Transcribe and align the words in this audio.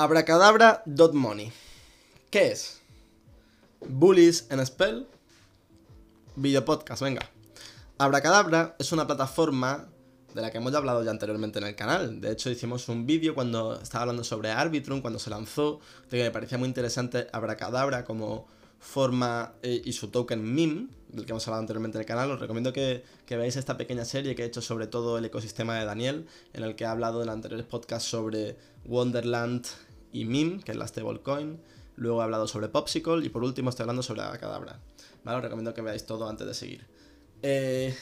Abracadabra.money. 0.00 1.50
¿Qué 2.30 2.52
es? 2.52 2.80
Bullies 3.80 4.46
en 4.48 4.64
Spell. 4.64 5.08
Video 6.36 6.64
podcast, 6.64 7.02
venga. 7.02 7.28
Abracadabra 7.98 8.76
es 8.78 8.92
una 8.92 9.08
plataforma 9.08 9.88
de 10.32 10.40
la 10.40 10.52
que 10.52 10.58
hemos 10.58 10.72
hablado 10.72 11.02
ya 11.02 11.10
anteriormente 11.10 11.58
en 11.58 11.66
el 11.66 11.74
canal. 11.74 12.20
De 12.20 12.30
hecho, 12.30 12.48
hicimos 12.48 12.88
un 12.88 13.06
vídeo 13.06 13.34
cuando 13.34 13.74
estaba 13.80 14.02
hablando 14.02 14.22
sobre 14.22 14.52
Arbitrum, 14.52 15.00
cuando 15.00 15.18
se 15.18 15.30
lanzó, 15.30 15.80
de 16.08 16.18
que 16.18 16.22
me 16.22 16.30
parecía 16.30 16.58
muy 16.58 16.68
interesante 16.68 17.26
Abracadabra 17.32 18.04
como 18.04 18.46
forma 18.78 19.54
eh, 19.62 19.82
y 19.84 19.94
su 19.94 20.10
token 20.10 20.54
MIM, 20.54 20.90
del 21.08 21.26
que 21.26 21.32
hemos 21.32 21.44
hablado 21.48 21.62
anteriormente 21.62 21.98
en 21.98 22.02
el 22.02 22.06
canal. 22.06 22.30
Os 22.30 22.38
recomiendo 22.38 22.72
que, 22.72 23.02
veáis 23.28 23.56
esta 23.56 23.76
pequeña 23.76 24.04
serie 24.04 24.36
que 24.36 24.44
he 24.44 24.46
hecho 24.46 24.62
sobre 24.62 24.86
todo 24.86 25.18
el 25.18 25.24
ecosistema 25.24 25.76
de 25.76 25.84
Daniel, 25.84 26.28
en 26.52 26.62
el 26.62 26.76
que 26.76 26.84
he 26.84 26.86
hablado 26.86 27.20
en 27.20 27.30
anteriores 27.30 27.66
podcasts 27.66 28.08
sobre 28.08 28.56
Wonderland 28.84 29.66
y 30.12 30.24
MIM, 30.24 30.60
que 30.62 30.72
es 30.72 30.78
la 30.78 30.86
stablecoin. 30.86 31.58
Luego 31.96 32.20
he 32.20 32.24
hablado 32.24 32.46
sobre 32.46 32.68
Popsicle 32.68 33.24
y 33.24 33.28
por 33.28 33.42
último 33.42 33.70
estoy 33.70 33.84
hablando 33.84 34.02
sobre 34.02 34.22
Abracadabra. 34.22 34.80
¿Vale? 35.24 35.38
Os 35.38 35.42
recomiendo 35.42 35.74
que 35.74 35.82
veáis 35.82 36.06
todo 36.06 36.28
antes 36.28 36.46
de 36.46 36.54
seguir. 36.54 36.86
Eh, 37.42 37.94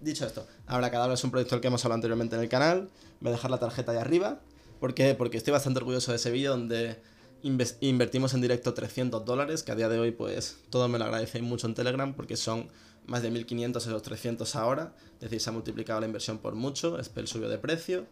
dicho 0.00 0.26
esto, 0.26 0.46
Abracadabra 0.66 1.14
es 1.14 1.24
un 1.24 1.30
proyecto 1.30 1.54
del 1.54 1.60
que 1.60 1.68
hemos 1.68 1.84
hablado 1.84 1.96
anteriormente 1.96 2.36
en 2.36 2.42
el 2.42 2.48
canal. 2.48 2.88
Voy 3.20 3.30
a 3.30 3.32
dejar 3.32 3.50
la 3.50 3.58
tarjeta 3.58 3.92
ahí 3.92 3.98
arriba. 3.98 4.40
¿Por 4.80 4.94
qué? 4.94 5.14
Porque 5.14 5.36
estoy 5.36 5.52
bastante 5.52 5.78
orgulloso 5.78 6.10
de 6.10 6.16
ese 6.16 6.30
vídeo 6.30 6.52
donde 6.52 6.98
invertimos 7.42 8.34
en 8.34 8.40
directo 8.40 8.74
300 8.74 9.24
dólares, 9.24 9.62
que 9.62 9.72
a 9.72 9.74
día 9.74 9.88
de 9.88 9.98
hoy 9.98 10.10
pues 10.10 10.58
todos 10.68 10.90
me 10.90 10.98
lo 10.98 11.04
agradecen 11.04 11.44
mucho 11.44 11.66
en 11.66 11.74
Telegram 11.74 12.14
porque 12.14 12.36
son 12.36 12.68
más 13.06 13.22
de 13.22 13.30
1500 13.30 13.86
esos 13.86 14.02
300 14.02 14.56
ahora, 14.56 14.94
es 15.14 15.20
decir, 15.20 15.40
se 15.40 15.50
ha 15.50 15.52
multiplicado 15.52 16.00
la 16.00 16.06
inversión 16.06 16.38
por 16.38 16.54
mucho, 16.54 17.02
Spell 17.02 17.26
subió 17.26 17.48
de 17.48 17.58
precio 17.58 18.06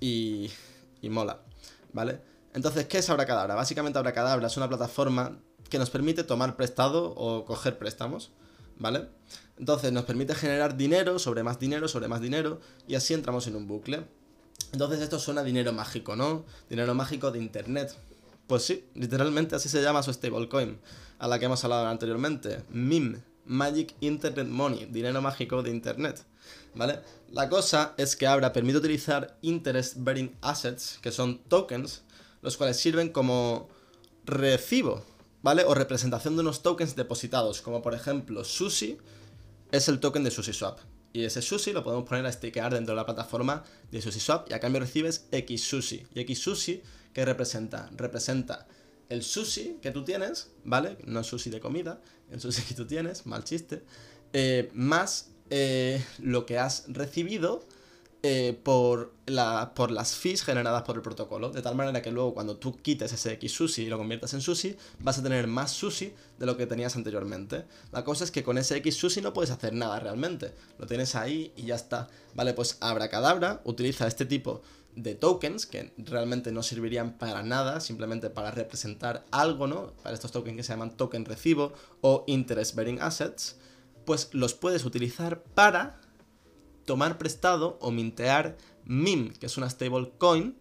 y, 0.00 0.50
y 1.02 1.10
mola, 1.10 1.40
¿vale? 1.92 2.20
Entonces, 2.58 2.86
¿qué 2.86 2.98
es 2.98 3.08
Abracadabra? 3.08 3.54
Básicamente 3.54 4.00
Abracadabra 4.00 4.48
es 4.48 4.56
una 4.56 4.68
plataforma 4.68 5.38
que 5.70 5.78
nos 5.78 5.90
permite 5.90 6.24
tomar 6.24 6.56
prestado 6.56 7.14
o 7.14 7.44
coger 7.44 7.78
préstamos, 7.78 8.32
¿vale? 8.78 9.06
Entonces 9.58 9.92
nos 9.92 10.02
permite 10.02 10.34
generar 10.34 10.76
dinero 10.76 11.20
sobre 11.20 11.44
más 11.44 11.60
dinero 11.60 11.86
sobre 11.86 12.08
más 12.08 12.20
dinero 12.20 12.58
y 12.88 12.96
así 12.96 13.14
entramos 13.14 13.46
en 13.46 13.54
un 13.54 13.68
bucle. 13.68 14.08
Entonces 14.72 15.00
esto 15.00 15.20
suena 15.20 15.44
dinero 15.44 15.72
mágico, 15.72 16.16
¿no? 16.16 16.44
Dinero 16.68 16.96
mágico 16.96 17.30
de 17.30 17.38
internet. 17.38 17.94
Pues 18.48 18.64
sí, 18.64 18.84
literalmente 18.96 19.54
así 19.54 19.68
se 19.68 19.80
llama 19.80 20.02
su 20.02 20.12
stablecoin, 20.12 20.80
a 21.20 21.28
la 21.28 21.38
que 21.38 21.44
hemos 21.44 21.62
hablado 21.62 21.86
anteriormente. 21.86 22.64
MIM, 22.70 23.20
Magic 23.44 23.94
Internet 24.00 24.48
Money, 24.48 24.86
dinero 24.86 25.22
mágico 25.22 25.62
de 25.62 25.70
internet. 25.70 26.24
¿Vale? 26.74 26.98
La 27.30 27.48
cosa 27.48 27.94
es 27.96 28.16
que 28.16 28.26
ahora 28.26 28.52
permite 28.52 28.78
utilizar 28.78 29.38
Interest 29.42 29.94
Bearing 29.98 30.36
Assets, 30.40 30.98
que 31.00 31.12
son 31.12 31.38
tokens, 31.44 32.02
los 32.48 32.56
cuales 32.56 32.78
sirven 32.78 33.10
como 33.10 33.68
recibo, 34.24 35.04
¿vale? 35.42 35.64
O 35.64 35.74
representación 35.74 36.34
de 36.34 36.40
unos 36.40 36.62
tokens 36.62 36.96
depositados, 36.96 37.60
como 37.60 37.82
por 37.82 37.92
ejemplo 37.92 38.42
Sushi 38.42 38.96
es 39.70 39.86
el 39.90 40.00
token 40.00 40.24
de 40.24 40.30
SushiSwap. 40.30 40.78
Y 41.12 41.24
ese 41.24 41.42
sushi 41.42 41.74
lo 41.74 41.84
podemos 41.84 42.08
poner 42.08 42.24
a 42.24 42.32
stakear 42.32 42.72
dentro 42.72 42.94
de 42.94 42.96
la 42.96 43.04
plataforma 43.04 43.64
de 43.90 44.00
SushiSwap 44.00 44.50
y 44.50 44.54
a 44.54 44.60
cambio 44.60 44.80
recibes 44.80 45.26
X 45.30 45.62
sushi. 45.62 46.06
Y 46.14 46.20
X 46.20 46.38
sushi, 46.38 46.82
¿qué 47.12 47.26
representa? 47.26 47.90
Representa 47.94 48.66
el 49.10 49.22
sushi 49.22 49.76
que 49.82 49.90
tú 49.90 50.02
tienes, 50.02 50.50
¿vale? 50.64 50.96
No 51.04 51.20
es 51.20 51.26
sushi 51.26 51.50
de 51.50 51.60
comida, 51.60 52.00
el 52.30 52.40
sushi 52.40 52.62
que 52.62 52.74
tú 52.74 52.86
tienes, 52.86 53.26
mal 53.26 53.44
chiste, 53.44 53.82
eh, 54.32 54.70
más 54.72 55.32
eh, 55.50 56.02
lo 56.18 56.46
que 56.46 56.58
has 56.58 56.84
recibido 56.88 57.62
eh, 58.24 58.58
por, 58.64 59.12
la, 59.26 59.74
por 59.74 59.92
las 59.92 60.16
fees 60.16 60.42
generadas 60.42 60.82
por 60.82 60.96
el 60.96 61.02
protocolo, 61.02 61.50
de 61.50 61.62
tal 61.62 61.76
manera 61.76 62.02
que 62.02 62.10
luego 62.10 62.34
cuando 62.34 62.56
tú 62.56 62.76
quites 62.76 63.12
ese 63.12 63.34
X 63.34 63.52
sushi 63.52 63.82
y 63.82 63.86
lo 63.86 63.96
conviertas 63.96 64.34
en 64.34 64.40
sushi, 64.40 64.76
vas 64.98 65.18
a 65.18 65.22
tener 65.22 65.46
más 65.46 65.70
sushi 65.70 66.12
de 66.36 66.46
lo 66.46 66.56
que 66.56 66.66
tenías 66.66 66.96
anteriormente. 66.96 67.64
La 67.92 68.02
cosa 68.02 68.24
es 68.24 68.32
que 68.32 68.42
con 68.42 68.58
ese 68.58 68.76
X 68.78 68.96
sushi 68.96 69.20
no 69.20 69.32
puedes 69.32 69.52
hacer 69.52 69.72
nada 69.72 70.00
realmente, 70.00 70.52
lo 70.78 70.86
tienes 70.86 71.14
ahí 71.14 71.52
y 71.56 71.66
ya 71.66 71.76
está. 71.76 72.08
Vale, 72.34 72.54
pues 72.54 72.76
Abracadabra 72.80 73.60
utiliza 73.64 74.08
este 74.08 74.26
tipo 74.26 74.62
de 74.96 75.14
tokens 75.14 75.66
que 75.66 75.92
realmente 75.96 76.50
no 76.50 76.64
servirían 76.64 77.18
para 77.18 77.44
nada, 77.44 77.80
simplemente 77.80 78.30
para 78.30 78.50
representar 78.50 79.24
algo, 79.30 79.68
¿no? 79.68 79.92
Para 80.02 80.14
estos 80.14 80.32
tokens 80.32 80.56
que 80.56 80.62
se 80.64 80.72
llaman 80.72 80.96
token 80.96 81.24
recibo 81.24 81.72
o 82.00 82.24
interest 82.26 82.74
bearing 82.74 83.00
assets, 83.00 83.58
pues 84.04 84.30
los 84.32 84.54
puedes 84.54 84.84
utilizar 84.84 85.42
para 85.42 86.00
tomar 86.88 87.18
prestado 87.18 87.76
o 87.82 87.90
mintear 87.90 88.56
MIM, 88.86 89.34
que 89.34 89.44
es 89.44 89.58
una 89.58 89.68
stablecoin 89.68 90.56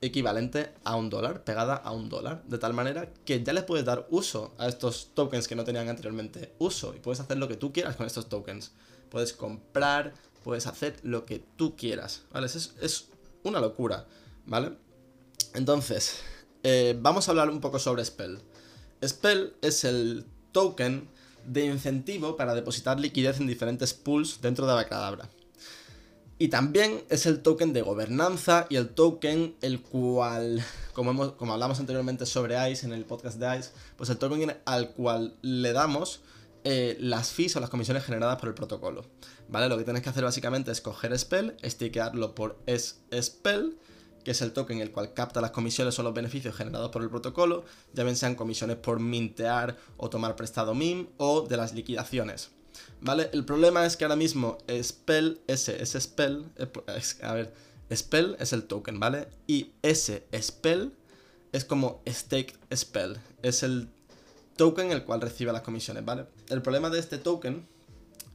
equivalente 0.00 0.72
a 0.84 0.96
un 0.96 1.10
dólar, 1.10 1.44
pegada 1.44 1.74
a 1.74 1.92
un 1.92 2.08
dólar, 2.08 2.42
de 2.44 2.56
tal 2.56 2.72
manera 2.72 3.12
que 3.26 3.44
ya 3.44 3.52
le 3.52 3.62
puedes 3.62 3.84
dar 3.84 4.06
uso 4.08 4.54
a 4.56 4.68
estos 4.68 5.10
tokens 5.12 5.46
que 5.46 5.54
no 5.54 5.64
tenían 5.64 5.90
anteriormente 5.90 6.54
uso 6.58 6.94
y 6.96 7.00
puedes 7.00 7.20
hacer 7.20 7.36
lo 7.36 7.46
que 7.46 7.56
tú 7.56 7.74
quieras 7.74 7.94
con 7.96 8.06
estos 8.06 8.30
tokens. 8.30 8.72
Puedes 9.10 9.34
comprar, 9.34 10.14
puedes 10.42 10.66
hacer 10.66 10.96
lo 11.02 11.26
que 11.26 11.44
tú 11.56 11.76
quieras, 11.76 12.22
¿vale? 12.32 12.46
Es, 12.46 13.08
una 13.42 13.60
locura, 13.60 14.06
¿vale? 14.46 14.72
Entonces, 15.52 16.20
eh, 16.62 16.98
vamos 16.98 17.28
a 17.28 17.32
hablar 17.32 17.50
un 17.50 17.60
poco 17.60 17.78
sobre 17.78 18.02
Spell. 18.02 18.40
Spell 19.06 19.54
es 19.60 19.84
el 19.84 20.24
token 20.52 21.06
de 21.46 21.66
incentivo 21.66 22.36
para 22.36 22.54
depositar 22.54 23.00
liquidez 23.00 23.40
en 23.40 23.46
diferentes 23.46 23.94
pools 23.94 24.40
dentro 24.40 24.66
de 24.66 24.72
Abracadabra. 24.72 25.28
Y 26.38 26.48
también 26.48 27.04
es 27.10 27.26
el 27.26 27.42
token 27.42 27.72
de 27.72 27.82
gobernanza 27.82 28.66
y 28.68 28.76
el 28.76 28.88
token 28.88 29.54
el 29.62 29.80
cual, 29.80 30.64
como, 30.92 31.12
hemos, 31.12 31.32
como 31.32 31.52
hablamos 31.52 31.78
anteriormente 31.78 32.26
sobre 32.26 32.70
ICE 32.70 32.86
en 32.86 32.92
el 32.92 33.04
podcast 33.04 33.38
de 33.38 33.58
ICE, 33.58 33.70
pues 33.96 34.10
el 34.10 34.18
token 34.18 34.56
al 34.64 34.90
cual 34.90 35.36
le 35.42 35.72
damos 35.72 36.22
eh, 36.64 36.96
las 36.98 37.30
fees 37.30 37.54
o 37.56 37.60
las 37.60 37.70
comisiones 37.70 38.04
generadas 38.04 38.38
por 38.38 38.48
el 38.48 38.54
protocolo. 38.54 39.04
¿Vale? 39.48 39.68
Lo 39.68 39.78
que 39.78 39.84
tienes 39.84 40.02
que 40.02 40.08
hacer 40.08 40.24
básicamente 40.24 40.72
es 40.72 40.80
coger 40.80 41.16
Spell, 41.16 41.56
stikearlo 41.64 42.34
por 42.34 42.58
S-Spell 42.66 43.76
que 44.24 44.30
es 44.30 44.42
el 44.42 44.52
token 44.52 44.80
el 44.80 44.90
cual 44.90 45.12
capta 45.12 45.40
las 45.40 45.50
comisiones 45.50 45.98
o 45.98 46.02
los 46.02 46.14
beneficios 46.14 46.56
generados 46.56 46.90
por 46.90 47.02
el 47.02 47.10
protocolo, 47.10 47.64
ya 47.92 48.04
bien 48.04 48.16
sean 48.16 48.34
comisiones 48.34 48.76
por 48.76 48.98
mintear 48.98 49.76
o 49.98 50.08
tomar 50.08 50.34
prestado 50.34 50.74
MIM 50.74 51.08
o 51.18 51.42
de 51.42 51.56
las 51.56 51.74
liquidaciones. 51.74 52.50
¿Vale? 53.00 53.30
El 53.32 53.44
problema 53.44 53.86
es 53.86 53.96
que 53.96 54.04
ahora 54.04 54.16
mismo 54.16 54.58
Spell, 54.82 55.40
ese, 55.46 55.80
ese 55.80 56.00
Spell, 56.00 56.46
a 57.22 57.34
ver, 57.34 57.54
Spell 57.94 58.36
es 58.40 58.52
el 58.52 58.64
token, 58.64 58.98
¿vale? 58.98 59.28
Y 59.46 59.72
ese 59.82 60.26
Spell 60.40 60.92
es 61.52 61.64
como 61.64 62.02
Staked 62.08 62.56
Spell, 62.74 63.18
es 63.42 63.62
el 63.62 63.90
token 64.56 64.90
el 64.90 65.04
cual 65.04 65.20
recibe 65.20 65.52
las 65.52 65.62
comisiones, 65.62 66.04
¿vale? 66.04 66.24
El 66.48 66.62
problema 66.62 66.88
de 66.90 66.98
este 66.98 67.18
token, 67.18 67.66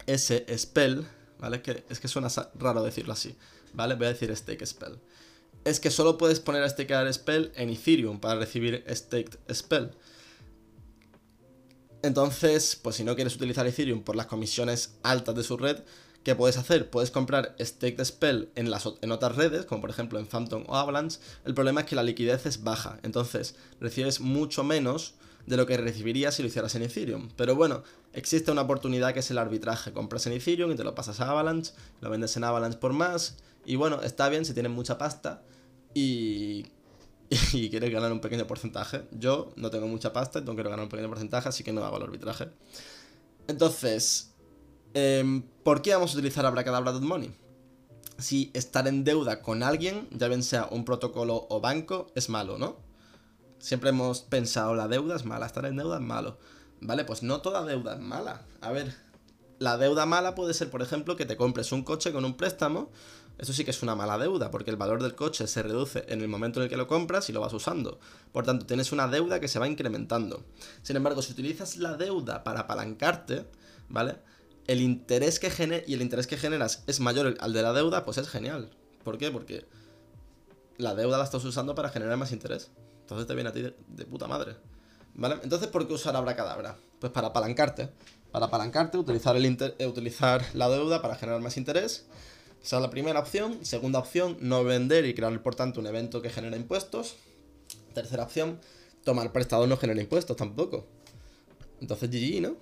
ese 0.05 0.45
Spell, 0.57 1.05
¿vale? 1.39 1.57
Es 1.57 1.63
que, 1.63 1.83
es 1.89 1.99
que 1.99 2.07
suena 2.07 2.29
raro 2.55 2.83
decirlo 2.83 3.13
así, 3.13 3.35
¿vale? 3.73 3.95
Voy 3.95 4.05
a 4.05 4.09
decir 4.09 4.33
Stake 4.35 4.65
Spell 4.65 4.99
es 5.65 5.79
que 5.79 5.91
solo 5.91 6.17
puedes 6.17 6.39
poner 6.39 6.63
a 6.63 6.69
stakear 6.69 7.11
spell 7.13 7.51
en 7.55 7.69
Ethereum 7.69 8.19
para 8.19 8.39
recibir 8.39 8.83
staked 8.89 9.37
spell. 9.53 9.91
Entonces, 12.01 12.79
pues 12.81 12.95
si 12.95 13.03
no 13.03 13.15
quieres 13.15 13.35
utilizar 13.35 13.67
Ethereum 13.67 14.03
por 14.03 14.15
las 14.15 14.27
comisiones 14.27 14.97
altas 15.03 15.35
de 15.35 15.43
su 15.43 15.57
red, 15.57 15.83
¿qué 16.23 16.33
puedes 16.33 16.57
hacer? 16.57 16.89
Puedes 16.89 17.11
comprar 17.11 17.55
staked 17.59 18.03
spell 18.05 18.49
en, 18.55 18.71
las, 18.71 18.87
en 19.01 19.11
otras 19.11 19.35
redes, 19.35 19.65
como 19.65 19.81
por 19.81 19.89
ejemplo 19.89 20.17
en 20.17 20.25
Phantom 20.25 20.63
o 20.67 20.75
Avalanche. 20.75 21.19
El 21.45 21.53
problema 21.53 21.81
es 21.81 21.87
que 21.87 21.95
la 21.95 22.03
liquidez 22.03 22.45
es 22.45 22.63
baja, 22.63 22.99
entonces 23.03 23.55
recibes 23.81 24.21
mucho 24.21 24.63
menos 24.63 25.15
de 25.45 25.57
lo 25.57 25.65
que 25.65 25.77
recibirías 25.77 26.35
si 26.35 26.43
lo 26.43 26.47
hicieras 26.47 26.75
en 26.75 26.83
Ethereum. 26.83 27.29
Pero 27.35 27.55
bueno, 27.55 27.83
existe 28.13 28.51
una 28.51 28.61
oportunidad 28.61 29.13
que 29.13 29.19
es 29.19 29.31
el 29.31 29.37
arbitraje. 29.37 29.91
Compras 29.93 30.27
en 30.27 30.33
Ethereum 30.33 30.71
y 30.71 30.75
te 30.75 30.83
lo 30.83 30.95
pasas 30.95 31.19
a 31.19 31.29
Avalanche, 31.29 31.73
lo 32.01 32.09
vendes 32.09 32.35
en 32.37 32.43
Avalanche 32.43 32.77
por 32.77 32.93
más. 32.93 33.37
Y 33.65 33.75
bueno, 33.75 34.01
está 34.01 34.29
bien 34.29 34.45
si 34.45 34.53
tienes 34.53 34.71
mucha 34.71 34.97
pasta 34.97 35.43
y, 35.93 36.65
y 37.53 37.69
quieres 37.69 37.91
ganar 37.91 38.11
un 38.11 38.19
pequeño 38.19 38.47
porcentaje. 38.47 39.03
Yo 39.11 39.51
no 39.55 39.69
tengo 39.69 39.87
mucha 39.87 40.13
pasta, 40.13 40.39
entonces 40.39 40.57
quiero 40.57 40.69
ganar 40.69 40.83
un 40.83 40.89
pequeño 40.89 41.09
porcentaje, 41.09 41.49
así 41.49 41.63
que 41.63 41.73
no 41.73 41.83
hago 41.83 41.97
el 41.97 42.03
arbitraje. 42.03 42.49
Entonces, 43.47 44.33
em, 44.93 45.41
¿por 45.63 45.81
qué 45.81 45.93
vamos 45.93 46.11
a 46.11 46.17
utilizar 46.17 46.45
Abracadabra.money? 46.45 47.31
Si 48.17 48.51
estar 48.53 48.87
en 48.87 49.03
deuda 49.03 49.41
con 49.41 49.63
alguien, 49.63 50.07
ya 50.11 50.27
bien 50.27 50.43
sea 50.43 50.67
un 50.69 50.85
protocolo 50.85 51.47
o 51.49 51.61
banco, 51.61 52.11
es 52.15 52.29
malo, 52.29 52.57
¿no? 52.57 52.88
Siempre 53.59 53.89
hemos 53.89 54.21
pensado 54.21 54.73
la 54.73 54.87
deuda 54.87 55.15
es 55.15 55.25
mala, 55.25 55.45
estar 55.45 55.65
en 55.65 55.77
deuda 55.77 55.97
es 55.97 56.01
malo. 56.01 56.37
Vale, 56.81 57.05
pues 57.05 57.23
no 57.23 57.41
toda 57.41 57.65
deuda 57.65 57.93
es 57.93 57.99
mala. 57.99 58.45
A 58.61 58.71
ver, 58.71 58.95
la 59.59 59.77
deuda 59.77 60.05
mala 60.05 60.33
puede 60.33 60.53
ser, 60.53 60.69
por 60.69 60.81
ejemplo, 60.81 61.15
que 61.15 61.25
te 61.25 61.37
compres 61.37 61.71
un 61.71 61.83
coche 61.83 62.11
con 62.11 62.25
un 62.25 62.35
préstamo 62.37 62.89
eso 63.39 63.53
sí 63.53 63.63
que 63.63 63.71
es 63.71 63.81
una 63.81 63.95
mala 63.95 64.17
deuda, 64.17 64.51
porque 64.51 64.69
el 64.69 64.75
valor 64.75 65.01
del 65.01 65.15
coche 65.15 65.47
se 65.47 65.63
reduce 65.63 66.03
en 66.09 66.19
el 66.19 66.27
momento 66.27 66.59
en 66.59 66.65
el 66.65 66.69
que 66.69 66.75
lo 66.75 66.87
compras 66.87 67.29
y 67.29 67.33
lo 67.33 67.39
vas 67.39 67.53
usando. 67.53 67.97
Por 68.33 68.45
tanto, 68.45 68.65
tienes 68.65 68.91
una 68.91 69.07
deuda 69.07 69.39
que 69.39 69.47
se 69.47 69.59
va 69.59 69.67
incrementando. 69.67 70.43
Sin 70.81 70.97
embargo, 70.97 71.21
si 71.21 71.31
utilizas 71.31 71.77
la 71.77 71.95
deuda 71.95 72.43
para 72.43 72.61
apalancarte, 72.61 73.45
¿vale? 73.87 74.17
El 74.67 74.81
interés 74.81 75.39
que 75.39 75.83
y 75.87 75.93
el 75.93 76.01
interés 76.01 76.27
que 76.27 76.35
generas 76.35 76.83
es 76.85 76.99
mayor 76.99 77.37
al 77.39 77.53
de 77.53 77.61
la 77.61 77.71
deuda, 77.71 78.03
pues 78.03 78.17
es 78.17 78.27
genial. 78.27 78.71
¿Por 79.05 79.17
qué? 79.17 79.31
Porque 79.31 79.65
la 80.77 80.93
deuda 80.93 81.17
la 81.17 81.23
estás 81.23 81.45
usando 81.45 81.75
para 81.75 81.89
generar 81.89 82.17
más 82.17 82.33
interés. 82.33 82.71
Entonces 83.09 83.25
te 83.25 83.33
viene 83.33 83.49
a 83.49 83.53
ti 83.53 83.63
de, 83.63 84.05
puta 84.05 84.27
madre. 84.27 84.55
¿Vale? 85.15 85.37
Entonces, 85.41 85.67
¿por 85.67 85.87
qué 85.87 85.93
usar 85.93 86.15
abracadabra? 86.15 86.77
Pues 86.99 87.11
para 87.11 87.29
apalancarte. 87.29 87.89
Para 88.31 88.45
apalancarte, 88.45 88.99
utilizar, 88.99 89.35
el 89.35 89.45
eh, 89.79 89.87
utilizar 89.87 90.45
la 90.53 90.69
deuda 90.69 91.01
para 91.01 91.15
generar 91.15 91.41
más 91.41 91.57
interés. 91.57 92.05
Esa 92.61 92.75
es 92.75 92.81
la 92.83 92.91
primera 92.91 93.19
opción. 93.19 93.65
Segunda 93.65 93.97
opción, 93.97 94.37
no 94.41 94.63
vender 94.63 95.05
y 95.05 95.15
crear, 95.15 95.41
por 95.41 95.55
tanto, 95.55 95.79
un 95.79 95.87
evento 95.87 96.21
que 96.21 96.29
genera 96.29 96.55
impuestos. 96.55 97.15
Tercera 97.95 98.21
opción, 98.21 98.59
tomar 99.03 99.31
prestado 99.31 99.65
no 99.65 99.77
genera 99.77 99.99
impuestos 99.99 100.37
tampoco. 100.37 100.85
Entonces, 101.81 102.11
GG, 102.11 102.41
¿no? 102.43 102.57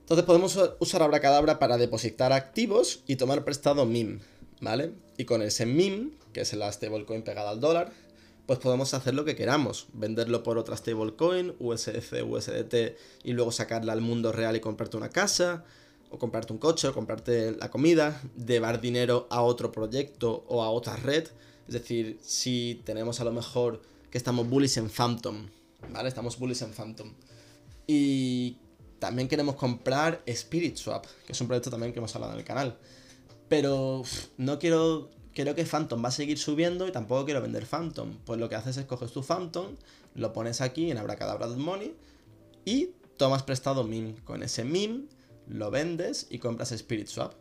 Entonces 0.00 0.26
podemos 0.26 0.58
usar 0.80 1.02
Abracadabra 1.02 1.60
para 1.60 1.78
depositar 1.78 2.32
activos 2.32 3.04
y 3.06 3.14
tomar 3.14 3.44
prestado 3.44 3.86
MIM, 3.86 4.18
¿vale? 4.60 4.92
Y 5.16 5.24
con 5.24 5.40
ese 5.40 5.66
MIM, 5.66 6.18
que 6.32 6.40
es 6.40 6.52
la 6.54 6.72
stablecoin 6.72 7.22
pegada 7.22 7.50
al 7.50 7.60
dólar, 7.60 7.92
pues 8.46 8.58
podemos 8.58 8.92
hacer 8.94 9.14
lo 9.14 9.24
que 9.24 9.36
queramos, 9.36 9.86
venderlo 9.92 10.42
por 10.42 10.58
otra 10.58 10.76
stablecoin, 10.76 11.54
USDC, 11.58 12.24
USDT, 12.26 12.74
y 13.24 13.32
luego 13.32 13.52
sacarla 13.52 13.92
al 13.92 14.00
mundo 14.00 14.32
real 14.32 14.56
y 14.56 14.60
comprarte 14.60 14.96
una 14.96 15.10
casa, 15.10 15.64
o 16.10 16.18
comprarte 16.18 16.52
un 16.52 16.58
coche, 16.58 16.88
o 16.88 16.92
comprarte 16.92 17.52
la 17.52 17.70
comida, 17.70 18.20
llevar 18.36 18.80
dinero 18.80 19.26
a 19.30 19.42
otro 19.42 19.72
proyecto 19.72 20.44
o 20.48 20.62
a 20.62 20.70
otra 20.70 20.96
red. 20.96 21.28
Es 21.66 21.74
decir, 21.74 22.18
si 22.20 22.82
tenemos 22.84 23.20
a 23.20 23.24
lo 23.24 23.32
mejor 23.32 23.80
que 24.10 24.18
estamos 24.18 24.48
bullies 24.48 24.76
en 24.76 24.90
Phantom, 24.90 25.48
¿vale? 25.90 26.08
Estamos 26.08 26.38
bullies 26.38 26.60
en 26.62 26.72
Phantom. 26.72 27.14
Y 27.86 28.58
también 28.98 29.26
queremos 29.26 29.56
comprar 29.56 30.22
Spirit 30.26 30.76
Swap, 30.76 31.06
que 31.26 31.32
es 31.32 31.40
un 31.40 31.46
proyecto 31.46 31.70
también 31.70 31.92
que 31.92 31.98
hemos 31.98 32.14
hablado 32.14 32.34
en 32.34 32.40
el 32.40 32.44
canal. 32.44 32.78
Pero 33.48 34.02
no 34.36 34.58
quiero. 34.58 35.10
Creo 35.34 35.54
que 35.54 35.64
Phantom 35.64 36.04
va 36.04 36.08
a 36.08 36.12
seguir 36.12 36.38
subiendo 36.38 36.86
y 36.86 36.92
tampoco 36.92 37.24
quiero 37.24 37.40
vender 37.40 37.66
Phantom. 37.66 38.18
Pues 38.24 38.38
lo 38.38 38.48
que 38.48 38.56
haces 38.56 38.76
es 38.76 38.84
coges 38.84 39.12
tu 39.12 39.22
Phantom, 39.22 39.76
lo 40.14 40.32
pones 40.32 40.60
aquí 40.60 40.90
en 40.90 40.98
Abracadabra.money 40.98 41.94
y 42.64 42.90
tomas 43.16 43.42
prestado 43.42 43.84
MIM. 43.84 44.16
Con 44.24 44.42
ese 44.42 44.64
MIM 44.64 45.08
lo 45.48 45.70
vendes 45.70 46.26
y 46.30 46.38
compras 46.38 46.72
Spirit 46.72 47.06
Swap. 47.06 47.34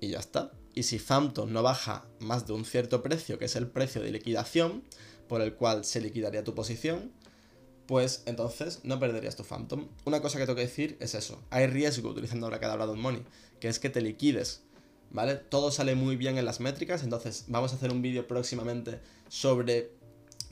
Y 0.00 0.10
ya 0.10 0.18
está. 0.18 0.52
Y 0.74 0.84
si 0.84 0.98
Phantom 0.98 1.52
no 1.52 1.62
baja 1.62 2.06
más 2.20 2.46
de 2.46 2.52
un 2.52 2.64
cierto 2.64 3.02
precio, 3.02 3.38
que 3.38 3.46
es 3.46 3.56
el 3.56 3.66
precio 3.66 4.00
de 4.00 4.12
liquidación, 4.12 4.84
por 5.28 5.42
el 5.42 5.54
cual 5.54 5.84
se 5.84 6.00
liquidaría 6.00 6.44
tu 6.44 6.54
posición, 6.54 7.10
pues 7.86 8.22
entonces 8.26 8.80
no 8.84 9.00
perderías 9.00 9.34
tu 9.34 9.44
Phantom. 9.44 9.88
Una 10.04 10.20
cosa 10.20 10.38
que 10.38 10.44
tengo 10.44 10.56
que 10.56 10.62
decir 10.62 10.96
es 11.00 11.14
eso. 11.14 11.42
Hay 11.50 11.66
riesgo 11.66 12.10
utilizando 12.10 12.46
ahora 12.46 12.60
cada 12.60 12.90
un 12.90 13.00
money, 13.00 13.24
que 13.60 13.68
es 13.68 13.78
que 13.78 13.90
te 13.90 14.02
liquides, 14.02 14.62
¿vale? 15.10 15.36
Todo 15.36 15.70
sale 15.70 15.94
muy 15.94 16.16
bien 16.16 16.38
en 16.38 16.44
las 16.44 16.60
métricas, 16.60 17.02
entonces 17.02 17.44
vamos 17.48 17.72
a 17.72 17.76
hacer 17.76 17.90
un 17.90 18.02
vídeo 18.02 18.26
próximamente 18.26 19.00
sobre 19.28 19.92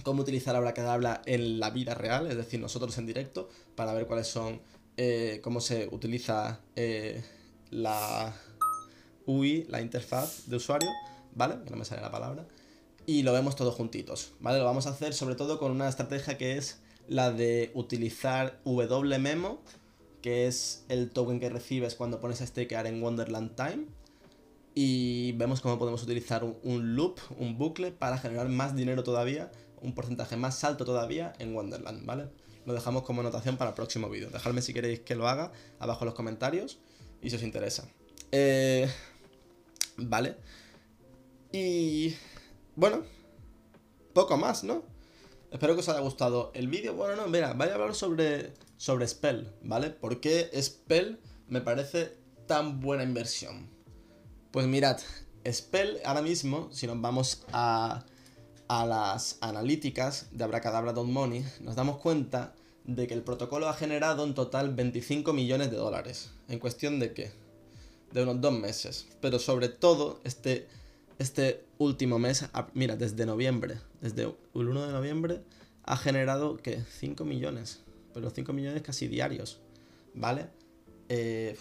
cómo 0.03 0.23
utilizar 0.23 0.55
Abracadabra 0.55 1.23
en 1.26 1.58
la 1.58 1.70
vida 1.70 1.94
real, 1.94 2.26
es 2.29 2.37
decir, 2.37 2.61
nosotros 2.61 2.97
en 2.99 3.06
directo, 3.06 3.49
para 3.75 3.93
ver 3.93 4.06
cuáles 4.06 4.29
son, 4.29 4.61
eh, 4.97 5.41
cómo 5.43 5.61
se 5.61 5.88
utiliza 5.91 6.61
eh, 6.76 7.25
la 7.70 8.35
UI, 9.26 9.64
la 9.69 9.81
interfaz 9.81 10.47
de 10.47 10.56
usuario, 10.56 10.88
¿vale? 11.35 11.56
Que 11.64 11.70
no 11.70 11.76
me 11.76 11.85
sale 11.85 12.02
la 12.02 12.11
palabra. 12.11 12.47
Y 13.05 13.23
lo 13.23 13.32
vemos 13.32 13.56
todos 13.56 13.75
juntitos, 13.75 14.32
¿vale? 14.41 14.59
Lo 14.59 14.64
vamos 14.64 14.87
a 14.87 14.91
hacer 14.91 15.14
sobre 15.14 15.35
todo 15.35 15.59
con 15.59 15.73
una 15.73 15.88
estrategia 15.88 16.38
que 16.38 16.56
es 16.56 16.81
la 17.09 17.31
de 17.31 17.70
utilizar 17.75 18.61
WMemo, 18.64 19.61
que 20.23 20.47
es 20.47 20.85
el 20.88 21.11
token 21.11 21.38
que 21.38 21.49
recibes 21.50 21.94
cuando 21.94 22.20
pones 22.20 22.41
a 22.41 22.47
stakear 22.47 22.87
en 22.87 23.02
Wonderland 23.02 23.55
Time. 23.55 23.87
Y 24.78 25.32
vemos 25.32 25.62
cómo 25.62 25.78
podemos 25.78 26.02
utilizar 26.02 26.44
un, 26.44 26.96
loop, 26.96 27.19
un 27.38 27.56
bucle, 27.56 27.93
para 27.93 28.19
generar 28.19 28.46
más 28.50 28.76
dinero 28.76 29.02
todavía, 29.02 29.50
un 29.81 29.94
porcentaje 29.94 30.37
más 30.37 30.62
alto 30.64 30.84
todavía 30.84 31.32
en 31.38 31.55
Wonderland, 31.55 32.05
¿vale? 32.05 32.28
Lo 32.67 32.75
dejamos 32.75 33.02
como 33.02 33.23
anotación 33.23 33.56
para 33.56 33.70
el 33.70 33.75
próximo 33.75 34.11
vídeo. 34.11 34.28
Dejadme 34.28 34.61
si 34.61 34.75
queréis 34.75 35.00
que 35.00 35.14
lo 35.14 35.28
haga 35.28 35.50
abajo 35.78 36.05
en 36.05 36.06
los 36.08 36.14
comentarios 36.14 36.78
y 37.23 37.31
si 37.31 37.37
os 37.37 37.43
interesa. 37.43 37.88
Eh, 38.32 38.87
vale. 39.96 40.37
Y 41.52 42.14
bueno, 42.75 43.02
poco 44.12 44.37
más, 44.37 44.62
¿no? 44.62 44.82
Espero 45.50 45.73
que 45.73 45.81
os 45.81 45.88
haya 45.88 46.00
gustado 46.00 46.50
el 46.55 46.69
vídeo. 46.69 46.93
Bueno, 46.93 47.17
no, 47.17 47.28
mira, 47.28 47.55
voy 47.55 47.69
a 47.69 47.75
hablar 47.76 47.94
sobre, 47.94 48.52
sobre 48.76 49.08
Spell, 49.08 49.55
¿vale? 49.62 49.88
¿Por 49.88 50.20
qué 50.20 50.50
Spell 50.61 51.19
me 51.49 51.62
parece 51.62 52.19
tan 52.46 52.81
buena 52.81 53.05
inversión? 53.05 53.75
Pues 54.56 54.67
mirad, 54.69 54.99
Spell 55.47 55.99
ahora 56.03 56.23
mismo, 56.23 56.70
si 56.73 56.87
nos 56.87 56.99
vamos 56.99 57.44
a, 57.53 58.06
a 58.69 58.87
las 58.87 59.37
analíticas 59.43 60.29
de 60.31 60.44
Abracadabra.money, 60.44 61.44
nos 61.61 61.76
damos 61.76 61.99
cuenta 61.99 62.55
de 62.85 63.06
que 63.06 63.12
el 63.12 63.20
protocolo 63.20 63.69
ha 63.69 63.75
generado 63.75 64.25
en 64.25 64.32
total 64.32 64.75
25 64.75 65.35
millones 65.35 65.70
de 65.70 65.76
dólares. 65.76 66.31
¿En 66.49 66.58
cuestión 66.58 66.99
de 67.00 67.12
qué? 67.12 67.32
De 68.12 68.23
unos 68.23 68.41
dos 68.41 68.55
meses. 68.55 69.06
Pero 69.20 69.38
sobre 69.38 69.69
todo, 69.69 70.23
este 70.25 70.69
este 71.19 71.67
último 71.76 72.19
mes, 72.19 72.47
mira, 72.73 72.97
desde 72.97 73.26
noviembre, 73.26 73.79
desde 74.00 74.23
el 74.23 74.35
1 74.55 74.87
de 74.87 74.93
noviembre, 74.94 75.43
ha 75.82 75.99
generado, 75.99 76.56
¿qué? 76.56 76.82
5 76.99 77.26
millones. 77.26 77.82
Pero 78.14 78.31
5 78.31 78.55
millones 78.55 78.81
casi 78.81 79.06
diarios, 79.06 79.61
¿vale? 80.14 80.47
Eh, 81.11 81.59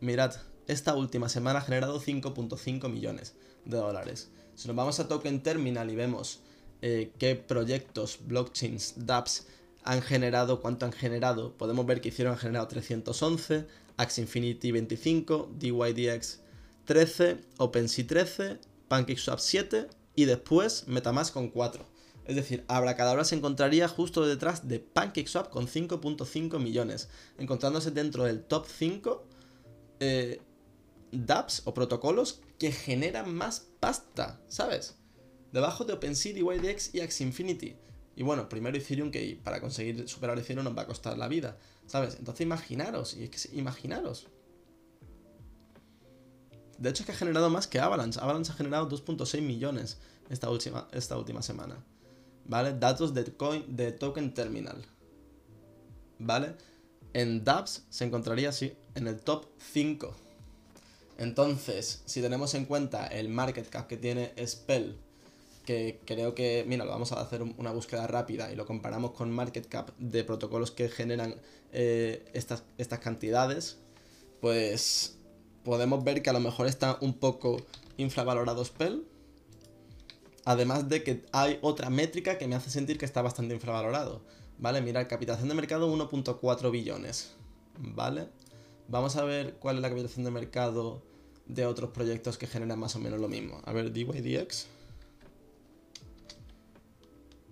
mirad, 0.00 0.34
esta 0.66 0.94
última 0.94 1.28
semana 1.28 1.58
ha 1.58 1.62
generado 1.62 2.00
5.5 2.00 2.88
millones 2.88 3.34
de 3.64 3.76
dólares. 3.76 4.30
Si 4.54 4.68
nos 4.68 4.76
vamos 4.76 5.00
a 5.00 5.08
Token 5.08 5.42
Terminal 5.42 5.90
y 5.90 5.96
vemos 5.96 6.40
eh, 6.82 7.12
qué 7.18 7.34
proyectos, 7.34 8.18
blockchains, 8.26 8.94
dApps 9.06 9.46
han 9.84 10.00
generado, 10.00 10.60
cuánto 10.60 10.86
han 10.86 10.92
generado, 10.92 11.52
podemos 11.56 11.84
ver 11.86 12.00
que 12.00 12.08
hicieron, 12.08 12.34
han 12.34 12.38
generado 12.38 12.68
311, 12.68 13.66
Axie 13.96 14.22
Infinity 14.22 14.72
25, 14.72 15.50
DYDX 15.58 16.40
13, 16.86 17.38
OpenSea 17.58 18.06
13, 18.06 18.58
PancakeSwap 18.88 19.38
7 19.38 19.88
y 20.16 20.24
después 20.24 20.88
Metamask 20.88 21.32
con 21.32 21.48
4. 21.48 21.84
Es 22.26 22.36
decir, 22.36 22.64
Abracadabra 22.68 23.24
se 23.24 23.34
encontraría 23.34 23.86
justo 23.88 24.26
detrás 24.26 24.66
de 24.66 24.80
PancakeSwap 24.80 25.50
con 25.50 25.66
5.5 25.66 26.58
millones, 26.58 27.08
encontrándose 27.38 27.90
dentro 27.90 28.24
del 28.24 28.42
top 28.42 28.66
5 28.66 29.26
eh, 30.00 30.40
dApps 31.14 31.62
o 31.64 31.74
protocolos 31.74 32.40
que 32.58 32.72
generan 32.72 33.34
más 33.34 33.66
pasta, 33.80 34.40
¿sabes? 34.48 34.96
Debajo 35.52 35.84
de 35.84 35.92
OpenSea, 35.92 36.34
DYDX 36.34 36.94
y 36.94 37.00
Axie 37.00 37.26
Infinity. 37.26 37.76
Y 38.16 38.22
bueno, 38.22 38.48
primero 38.48 38.76
Ethereum 38.76 39.10
que 39.10 39.40
para 39.42 39.60
conseguir 39.60 40.08
superar 40.08 40.38
Ethereum 40.38 40.64
nos 40.64 40.76
va 40.76 40.82
a 40.82 40.86
costar 40.86 41.18
la 41.18 41.28
vida, 41.28 41.58
¿sabes? 41.86 42.16
Entonces 42.18 42.42
imaginaros, 42.42 43.16
y 43.16 43.30
imaginaros. 43.52 44.28
De 46.78 46.90
hecho 46.90 47.02
es 47.02 47.06
que 47.06 47.12
ha 47.12 47.16
generado 47.16 47.50
más 47.50 47.66
que 47.66 47.78
Avalanche. 47.78 48.20
Avalanche 48.20 48.52
ha 48.52 48.56
generado 48.56 48.88
2.6 48.88 49.40
millones 49.42 49.98
esta 50.28 50.50
última, 50.50 50.88
esta 50.92 51.16
última 51.16 51.42
semana. 51.42 51.84
¿Vale? 52.46 52.74
Datos 52.74 53.14
de, 53.14 53.24
coin, 53.24 53.64
de 53.76 53.92
token 53.92 54.34
terminal. 54.34 54.84
¿Vale? 56.18 56.56
En 57.12 57.44
dApps 57.44 57.86
se 57.90 58.04
encontraría 58.04 58.48
así, 58.48 58.76
en 58.94 59.06
el 59.06 59.20
top 59.20 59.46
5. 59.72 60.23
Entonces, 61.18 62.02
si 62.06 62.20
tenemos 62.20 62.54
en 62.54 62.64
cuenta 62.64 63.06
el 63.06 63.28
market 63.28 63.68
cap 63.68 63.86
que 63.86 63.96
tiene 63.96 64.32
Spell, 64.46 64.96
que 65.64 66.00
creo 66.04 66.34
que, 66.34 66.64
mira, 66.66 66.84
lo 66.84 66.90
vamos 66.90 67.12
a 67.12 67.20
hacer 67.20 67.42
una 67.42 67.72
búsqueda 67.72 68.06
rápida 68.06 68.52
y 68.52 68.56
lo 68.56 68.66
comparamos 68.66 69.12
con 69.12 69.30
market 69.30 69.66
cap 69.68 69.90
de 69.98 70.24
protocolos 70.24 70.70
que 70.70 70.88
generan 70.88 71.36
eh, 71.72 72.24
estas, 72.34 72.64
estas 72.78 72.98
cantidades, 72.98 73.78
pues 74.40 75.16
podemos 75.64 76.04
ver 76.04 76.22
que 76.22 76.30
a 76.30 76.34
lo 76.34 76.40
mejor 76.40 76.66
está 76.66 76.98
un 77.00 77.14
poco 77.14 77.56
infravalorado 77.96 78.64
Spell. 78.64 79.06
Además 80.44 80.90
de 80.90 81.02
que 81.02 81.24
hay 81.32 81.58
otra 81.62 81.88
métrica 81.88 82.36
que 82.36 82.46
me 82.46 82.54
hace 82.54 82.68
sentir 82.68 82.98
que 82.98 83.06
está 83.06 83.22
bastante 83.22 83.54
infravalorado. 83.54 84.20
¿Vale? 84.58 84.82
Mira, 84.82 85.08
capitalización 85.08 85.48
de 85.48 85.54
mercado 85.54 85.92
1.4 85.92 86.70
billones. 86.70 87.30
¿Vale? 87.78 88.28
Vamos 88.88 89.16
a 89.16 89.24
ver 89.24 89.54
cuál 89.54 89.76
es 89.76 89.82
la 89.82 89.88
capitalización 89.88 90.24
de 90.24 90.30
mercado 90.30 91.02
de 91.46 91.66
otros 91.66 91.90
proyectos 91.90 92.38
que 92.38 92.46
generan 92.46 92.78
más 92.78 92.96
o 92.96 92.98
menos 92.98 93.20
lo 93.20 93.28
mismo. 93.28 93.60
A 93.64 93.72
ver, 93.72 93.92
DYDX. 93.92 94.66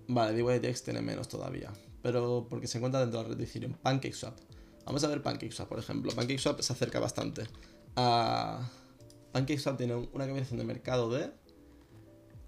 Vale, 0.08 0.34
DYDX 0.34 0.82
tiene 0.82 1.02
menos 1.02 1.28
todavía. 1.28 1.72
Pero 2.02 2.46
porque 2.48 2.66
se 2.66 2.78
encuentra 2.78 3.00
dentro 3.00 3.18
de 3.18 3.24
la 3.24 3.30
red 3.30 3.38
de 3.38 3.44
Ethereum. 3.44 3.74
PancakeSwap. 3.74 4.38
Vamos 4.84 5.04
a 5.04 5.08
ver 5.08 5.22
PancakeSwap, 5.22 5.68
por 5.68 5.78
ejemplo. 5.78 6.12
PancakeSwap 6.12 6.60
se 6.60 6.72
acerca 6.72 6.98
bastante 7.00 7.46
a 7.96 8.70
PancakeSwap 9.32 9.76
tiene 9.76 9.94
una 9.94 10.24
capitalización 10.24 10.58
de 10.58 10.64
mercado 10.64 11.10
de, 11.10 11.30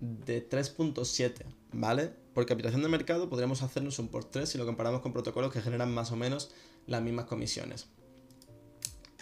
de 0.00 0.49
3.7, 0.49 1.45
¿vale? 1.73 2.12
Por 2.35 2.47
capitalización 2.47 2.83
de 2.83 2.88
mercado 2.88 3.29
podríamos 3.29 3.62
hacernos 3.62 3.99
un 3.99 4.09
por 4.09 4.25
3 4.25 4.49
si 4.49 4.59
lo 4.59 4.67
comparamos 4.67 5.00
con 5.00 5.12
protocolos 5.12 5.53
que 5.53 5.62
generan 5.62 5.93
más 5.93 6.12
o 6.12 6.17
menos 6.17 6.50
las 6.87 7.03
mismas 7.03 7.26
comisiones. 7.26 7.87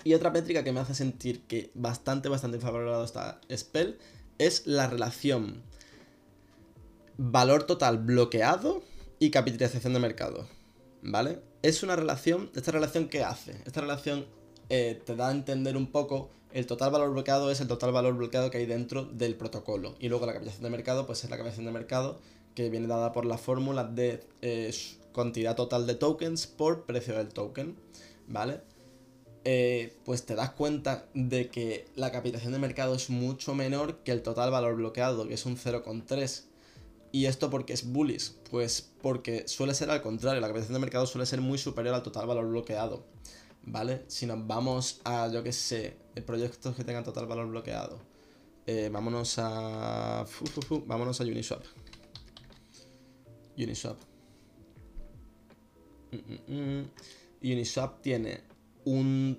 Y 0.05 0.15
otra 0.15 0.31
métrica 0.31 0.65
que 0.65 0.73
me 0.73 0.81
hace 0.81 0.95
sentir 0.95 1.43
que 1.43 1.71
bastante, 1.75 2.29
bastante 2.29 2.59
favorable 2.59 3.05
está 3.05 3.41
Spell 3.55 3.99
es 4.39 4.67
la 4.67 4.89
relación 4.89 5.63
valor 7.17 7.65
total 7.65 7.99
bloqueado 7.99 8.83
y 9.19 9.31
capitalización 9.31 9.93
de 9.93 10.01
mercado. 10.01 10.49
¿Vale? 11.03 11.41
Es 11.63 11.83
una 11.83 11.97
relación, 11.97 12.51
¿esta 12.55 12.73
relación 12.73 13.09
qué 13.09 13.23
hace? 13.23 13.53
Esta 13.67 13.81
relación 13.81 14.27
eh, 14.69 15.01
te 15.05 15.15
da 15.15 15.29
a 15.29 15.33
entender 15.33 15.77
un 15.77 15.87
poco 15.87 16.31
el 16.53 16.67
total 16.67 16.91
valor 16.91 17.11
bloqueado 17.13 17.51
es 17.51 17.61
el 17.61 17.69
total 17.69 17.93
valor 17.93 18.15
bloqueado 18.15 18.51
que 18.51 18.59
hay 18.59 18.67
dentro 18.67 19.05
del 19.05 19.37
protocolo. 19.37 19.95
Y 19.99 20.09
luego 20.09 20.27
la 20.27 20.33
capitalización 20.33 20.65
de 20.65 20.71
mercado, 20.71 21.07
pues 21.07 21.25
es 21.25 21.31
la 21.31 21.37
capitalización 21.37 21.67
de 21.67 21.73
mercado 21.73 22.19
que 22.55 22.69
viene 22.69 22.87
dada 22.87 23.13
por 23.13 23.25
la 23.25 23.39
fórmula 23.39 23.85
de 23.85 24.23
eh, 24.43 24.71
cantidad 25.15 25.57
total 25.57 25.87
de 25.87 25.95
tokens 25.95 26.47
por 26.47 26.85
precio 26.85 27.17
del 27.17 27.29
token. 27.29 27.77
¿Vale? 28.29 28.61
Eh, 29.45 29.97
pues 30.05 30.25
te 30.25 30.37
das 30.37 30.51
cuenta 30.51 31.07
de 31.15 31.49
que 31.49 31.87
la 31.97 32.13
capitalización 32.13 32.53
de 32.53 32.61
mercado 32.61 32.95
es 32.95 33.11
mucho 33.11 33.55
menor 33.55 33.99
que 34.05 34.13
el 34.13 34.23
total 34.23 34.53
valor 34.53 34.77
bloqueado, 34.77 35.27
que 35.27 35.35
es 35.35 35.47
un 35.47 35.57
0,3. 35.57 36.45
¿Y 37.11 37.27
esto 37.27 37.51
porque 37.51 37.73
es 37.73 37.93
bullish? 37.93 38.33
Pues 38.51 38.91
porque 39.03 39.47
suele 39.49 39.75
ser 39.75 39.91
al 39.91 40.01
contrario, 40.01 40.41
la 40.41 40.47
capitalización 40.47 40.75
de 40.75 40.81
mercado 40.81 41.07
suele 41.07 41.27
ser 41.27 41.41
muy 41.41 41.59
superior 41.59 41.95
al 41.95 42.03
total 42.03 42.27
valor 42.27 42.49
bloqueado. 42.49 43.05
¿Vale? 43.65 44.05
Si 44.09 44.27
nos 44.27 44.47
vamos 44.47 45.01
a, 45.05 45.29
yo 45.29 45.43
que 45.43 45.53
sé, 45.53 45.97
proyectos 46.27 46.75
que 46.75 46.85
tengan 46.85 47.05
total 47.05 47.27
valor 47.27 47.49
bloqueado. 47.49 48.01
Eh, 48.67 48.91
vámonos 48.93 49.39
a. 49.39 50.25
vámonos 50.87 51.21
a 51.21 51.25
Uniswap. 51.25 51.65
Uniswap. 53.57 53.99
Mm, 56.13 56.53
mm, 56.55 56.81
mm. 56.81 56.91
Uniswap 57.43 58.01
tiene 58.01 58.52
un 58.85 59.39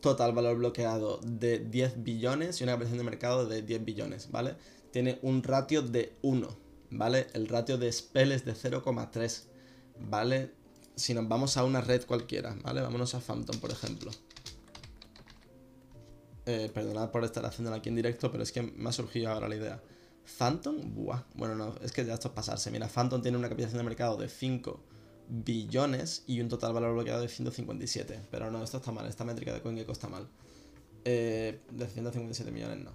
total 0.00 0.32
valor 0.32 0.58
bloqueado 0.58 1.18
de 1.22 1.58
10 1.58 2.02
billones 2.04 2.60
y 2.60 2.64
una 2.64 2.72
capitalización 2.72 2.98
de 2.98 3.10
mercado 3.10 3.46
de 3.46 3.62
10 3.62 3.84
billones, 3.84 4.30
¿vale? 4.30 4.54
Tiene 4.90 5.18
un 5.22 5.42
ratio 5.42 5.80
de 5.80 6.16
1, 6.22 6.48
¿vale? 6.90 7.26
El 7.32 7.48
ratio 7.48 7.78
de 7.78 7.90
Spell 7.90 8.32
es 8.32 8.44
de 8.44 8.52
0,3, 8.52 9.44
¿vale? 10.00 10.52
Si 10.94 11.14
nos 11.14 11.26
vamos 11.26 11.56
a 11.56 11.64
una 11.64 11.80
red 11.80 12.04
cualquiera, 12.04 12.54
¿vale? 12.62 12.82
Vámonos 12.82 13.14
a 13.14 13.20
Phantom, 13.20 13.58
por 13.58 13.70
ejemplo. 13.70 14.10
Eh, 16.46 16.70
perdonad 16.74 17.10
por 17.10 17.24
estar 17.24 17.46
haciéndolo 17.46 17.76
aquí 17.76 17.88
en 17.88 17.96
directo, 17.96 18.30
pero 18.30 18.42
es 18.42 18.52
que 18.52 18.60
me 18.60 18.90
ha 18.90 18.92
surgido 18.92 19.30
ahora 19.30 19.48
la 19.48 19.56
idea. 19.56 19.82
Phantom, 20.38 20.94
buah, 20.94 21.24
bueno, 21.34 21.54
no, 21.54 21.74
es 21.82 21.92
que 21.92 22.04
ya 22.04 22.12
esto 22.12 22.28
es 22.28 22.34
pasarse. 22.34 22.70
Mira, 22.70 22.88
Phantom 22.88 23.22
tiene 23.22 23.38
una 23.38 23.48
capitalización 23.48 23.78
de 23.78 23.84
mercado 23.84 24.18
de 24.18 24.28
5 24.28 24.93
billones 25.28 26.24
y 26.26 26.40
un 26.40 26.48
total 26.48 26.72
valor 26.72 26.94
bloqueado 26.94 27.22
de 27.22 27.28
157. 27.28 28.20
Pero 28.30 28.50
no, 28.50 28.62
esto 28.62 28.78
está 28.78 28.92
mal, 28.92 29.06
esta 29.06 29.24
métrica 29.24 29.52
de 29.52 29.60
CoinGecko 29.60 29.92
está 29.92 30.08
mal. 30.08 30.28
Eh, 31.04 31.60
de 31.70 31.86
157 31.86 32.50
millones 32.50 32.78
no. 32.78 32.92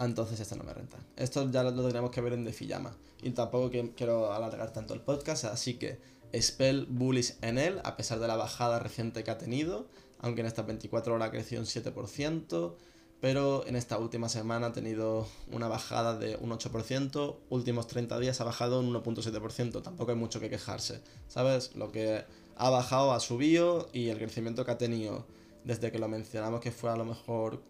Entonces 0.00 0.40
esto 0.40 0.56
no 0.56 0.64
me 0.64 0.74
renta. 0.74 0.98
Esto 1.16 1.50
ya 1.50 1.62
lo, 1.62 1.72
tendríamos 1.72 2.10
que 2.10 2.20
ver 2.20 2.32
en 2.32 2.44
Defillama. 2.44 2.96
Y 3.22 3.30
tampoco 3.30 3.70
quiero 3.96 4.32
alargar 4.32 4.72
tanto 4.72 4.94
el 4.94 5.00
podcast, 5.00 5.44
así 5.44 5.74
que 5.74 6.00
Spell 6.34 6.86
bullish 6.86 7.34
en 7.42 7.58
él, 7.58 7.80
a 7.84 7.96
pesar 7.96 8.18
de 8.18 8.26
la 8.26 8.36
bajada 8.36 8.78
reciente 8.78 9.22
que 9.22 9.30
ha 9.30 9.38
tenido, 9.38 9.86
aunque 10.18 10.40
en 10.40 10.46
estas 10.46 10.66
24 10.66 11.14
horas 11.14 11.28
ha 11.28 11.30
crecido 11.30 11.60
un 11.60 11.66
7% 11.66 12.74
pero 13.22 13.64
en 13.68 13.76
esta 13.76 13.98
última 13.98 14.28
semana 14.28 14.66
ha 14.66 14.72
tenido 14.72 15.28
una 15.52 15.68
bajada 15.68 16.18
de 16.18 16.34
un 16.40 16.50
8%, 16.50 17.36
últimos 17.50 17.86
30 17.86 18.18
días 18.18 18.40
ha 18.40 18.44
bajado 18.44 18.80
un 18.80 18.92
1.7%, 18.92 19.80
tampoco 19.80 20.10
hay 20.10 20.16
mucho 20.16 20.40
que 20.40 20.50
quejarse, 20.50 21.00
¿sabes? 21.28 21.76
Lo 21.76 21.92
que 21.92 22.24
ha 22.56 22.68
bajado 22.68 23.12
ha 23.12 23.20
subido 23.20 23.88
y 23.92 24.08
el 24.08 24.18
crecimiento 24.18 24.64
que 24.64 24.72
ha 24.72 24.76
tenido 24.76 25.24
desde 25.62 25.92
que 25.92 26.00
lo 26.00 26.08
mencionamos 26.08 26.60
que 26.60 26.72
fue 26.72 26.90
a 26.90 26.96
lo 26.96 27.04
mejor 27.04 27.62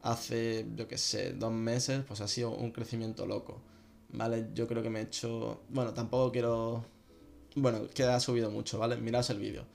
hace, 0.00 0.64
yo 0.74 0.88
qué 0.88 0.96
sé, 0.96 1.34
dos 1.34 1.52
meses, 1.52 2.02
pues 2.08 2.22
ha 2.22 2.26
sido 2.26 2.52
un 2.52 2.70
crecimiento 2.70 3.26
loco, 3.26 3.60
¿vale? 4.08 4.48
Yo 4.54 4.66
creo 4.66 4.82
que 4.82 4.88
me 4.88 5.00
he 5.00 5.02
hecho, 5.02 5.60
bueno, 5.68 5.92
tampoco 5.92 6.32
quiero, 6.32 6.82
bueno, 7.56 7.90
que 7.92 8.04
ha 8.04 8.20
subido 8.20 8.50
mucho, 8.50 8.78
¿vale? 8.78 8.96
Miraos 8.96 9.28
el 9.28 9.38
vídeo, 9.38 9.66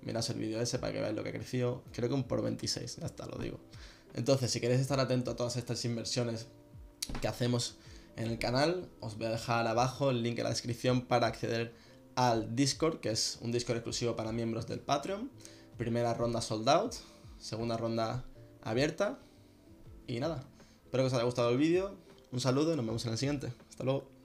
miraos 0.00 0.30
el 0.30 0.38
vídeo 0.38 0.58
ese 0.58 0.78
para 0.78 0.94
que 0.94 1.00
veáis 1.00 1.14
lo 1.14 1.22
que 1.22 1.28
ha 1.28 1.32
crecido, 1.32 1.82
creo 1.92 2.08
que 2.08 2.14
un 2.14 2.24
por 2.24 2.40
26, 2.40 2.96
ya 2.96 3.04
está, 3.04 3.26
lo 3.26 3.36
digo. 3.36 3.60
Entonces, 4.14 4.50
si 4.50 4.60
queréis 4.60 4.80
estar 4.80 5.00
atento 5.00 5.30
a 5.30 5.36
todas 5.36 5.56
estas 5.56 5.84
inversiones 5.84 6.46
que 7.20 7.28
hacemos 7.28 7.76
en 8.16 8.28
el 8.28 8.38
canal, 8.38 8.88
os 9.00 9.16
voy 9.16 9.26
a 9.26 9.30
dejar 9.30 9.66
abajo 9.66 10.10
el 10.10 10.22
link 10.22 10.38
en 10.38 10.44
la 10.44 10.50
descripción 10.50 11.02
para 11.02 11.26
acceder 11.26 11.74
al 12.16 12.54
Discord, 12.54 13.00
que 13.00 13.10
es 13.10 13.38
un 13.40 13.52
Discord 13.52 13.78
exclusivo 13.78 14.16
para 14.16 14.32
miembros 14.32 14.66
del 14.66 14.80
Patreon. 14.80 15.30
Primera 15.78 16.12
ronda 16.14 16.40
sold 16.40 16.68
out, 16.68 16.94
segunda 17.38 17.76
ronda 17.76 18.24
abierta. 18.62 19.18
Y 20.06 20.20
nada, 20.20 20.44
espero 20.84 21.04
que 21.04 21.06
os 21.06 21.14
haya 21.14 21.24
gustado 21.24 21.50
el 21.50 21.56
vídeo. 21.56 21.96
Un 22.32 22.40
saludo 22.40 22.72
y 22.72 22.76
nos 22.76 22.84
vemos 22.84 23.04
en 23.06 23.12
el 23.12 23.18
siguiente. 23.18 23.52
Hasta 23.70 23.84
luego. 23.84 24.19